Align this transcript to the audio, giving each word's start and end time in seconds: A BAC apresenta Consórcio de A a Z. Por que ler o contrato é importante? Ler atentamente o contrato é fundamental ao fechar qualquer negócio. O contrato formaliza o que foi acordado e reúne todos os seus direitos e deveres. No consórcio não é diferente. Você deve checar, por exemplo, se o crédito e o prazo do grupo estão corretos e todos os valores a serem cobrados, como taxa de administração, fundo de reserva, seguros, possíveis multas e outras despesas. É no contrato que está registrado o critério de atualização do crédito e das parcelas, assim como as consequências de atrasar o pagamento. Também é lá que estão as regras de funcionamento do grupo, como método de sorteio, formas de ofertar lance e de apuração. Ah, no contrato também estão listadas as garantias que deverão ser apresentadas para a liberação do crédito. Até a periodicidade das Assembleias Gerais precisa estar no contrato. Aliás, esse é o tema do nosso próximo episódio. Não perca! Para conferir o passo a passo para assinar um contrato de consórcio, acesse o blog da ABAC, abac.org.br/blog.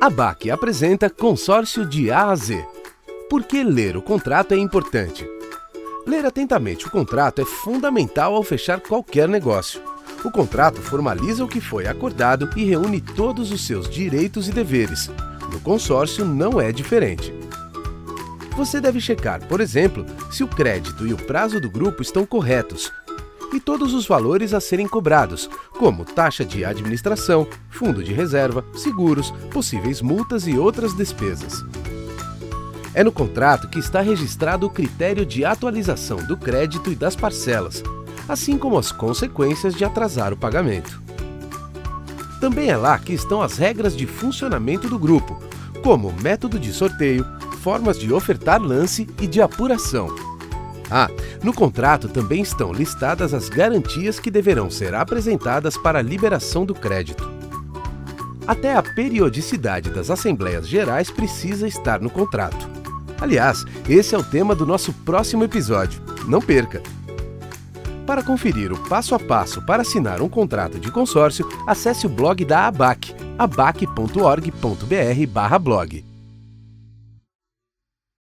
A 0.00 0.08
BAC 0.08 0.48
apresenta 0.48 1.10
Consórcio 1.10 1.84
de 1.84 2.08
A 2.08 2.30
a 2.30 2.36
Z. 2.36 2.64
Por 3.28 3.42
que 3.42 3.64
ler 3.64 3.96
o 3.96 4.02
contrato 4.02 4.54
é 4.54 4.56
importante? 4.56 5.28
Ler 6.06 6.24
atentamente 6.24 6.86
o 6.86 6.90
contrato 6.90 7.42
é 7.42 7.44
fundamental 7.44 8.36
ao 8.36 8.44
fechar 8.44 8.80
qualquer 8.80 9.28
negócio. 9.28 9.82
O 10.24 10.30
contrato 10.30 10.80
formaliza 10.80 11.44
o 11.44 11.48
que 11.48 11.60
foi 11.60 11.88
acordado 11.88 12.48
e 12.56 12.64
reúne 12.64 13.00
todos 13.00 13.50
os 13.50 13.66
seus 13.66 13.90
direitos 13.90 14.48
e 14.48 14.52
deveres. 14.52 15.10
No 15.52 15.60
consórcio 15.60 16.24
não 16.24 16.60
é 16.60 16.70
diferente. 16.70 17.34
Você 18.56 18.80
deve 18.80 19.00
checar, 19.00 19.44
por 19.48 19.60
exemplo, 19.60 20.06
se 20.30 20.44
o 20.44 20.48
crédito 20.48 21.08
e 21.08 21.12
o 21.12 21.16
prazo 21.16 21.60
do 21.60 21.68
grupo 21.68 22.02
estão 22.02 22.24
corretos 22.24 22.92
e 23.52 23.60
todos 23.60 23.94
os 23.94 24.06
valores 24.06 24.52
a 24.52 24.60
serem 24.60 24.86
cobrados, 24.86 25.48
como 25.78 26.04
taxa 26.04 26.44
de 26.44 26.64
administração, 26.64 27.46
fundo 27.70 28.02
de 28.02 28.12
reserva, 28.12 28.64
seguros, 28.74 29.30
possíveis 29.50 30.02
multas 30.02 30.46
e 30.46 30.58
outras 30.58 30.94
despesas. 30.94 31.64
É 32.94 33.04
no 33.04 33.12
contrato 33.12 33.68
que 33.68 33.78
está 33.78 34.00
registrado 34.00 34.66
o 34.66 34.70
critério 34.70 35.24
de 35.24 35.44
atualização 35.44 36.18
do 36.18 36.36
crédito 36.36 36.90
e 36.90 36.94
das 36.94 37.14
parcelas, 37.14 37.82
assim 38.28 38.58
como 38.58 38.78
as 38.78 38.90
consequências 38.90 39.74
de 39.74 39.84
atrasar 39.84 40.32
o 40.32 40.36
pagamento. 40.36 41.00
Também 42.40 42.70
é 42.70 42.76
lá 42.76 42.98
que 42.98 43.12
estão 43.12 43.42
as 43.42 43.56
regras 43.56 43.96
de 43.96 44.06
funcionamento 44.06 44.88
do 44.88 44.98
grupo, 44.98 45.40
como 45.82 46.12
método 46.22 46.58
de 46.58 46.72
sorteio, 46.72 47.24
formas 47.62 47.98
de 47.98 48.12
ofertar 48.12 48.60
lance 48.60 49.08
e 49.20 49.26
de 49.26 49.40
apuração. 49.40 50.08
Ah, 50.90 51.10
no 51.42 51.52
contrato 51.52 52.08
também 52.08 52.40
estão 52.40 52.72
listadas 52.72 53.34
as 53.34 53.48
garantias 53.48 54.18
que 54.18 54.30
deverão 54.30 54.70
ser 54.70 54.94
apresentadas 54.94 55.76
para 55.76 55.98
a 55.98 56.02
liberação 56.02 56.64
do 56.64 56.74
crédito. 56.74 57.30
Até 58.46 58.74
a 58.74 58.82
periodicidade 58.82 59.90
das 59.90 60.10
Assembleias 60.10 60.66
Gerais 60.66 61.10
precisa 61.10 61.68
estar 61.68 62.00
no 62.00 62.08
contrato. 62.08 62.66
Aliás, 63.20 63.64
esse 63.88 64.14
é 64.14 64.18
o 64.18 64.24
tema 64.24 64.54
do 64.54 64.64
nosso 64.64 64.92
próximo 64.92 65.42
episódio. 65.44 66.00
Não 66.26 66.40
perca! 66.40 66.82
Para 68.06 68.22
conferir 68.22 68.72
o 68.72 68.78
passo 68.88 69.14
a 69.14 69.18
passo 69.18 69.60
para 69.66 69.82
assinar 69.82 70.22
um 70.22 70.30
contrato 70.30 70.78
de 70.78 70.90
consórcio, 70.90 71.46
acesse 71.66 72.06
o 72.06 72.08
blog 72.08 72.42
da 72.42 72.68
ABAC, 72.68 73.14
abac.org.br/blog. 73.38 76.07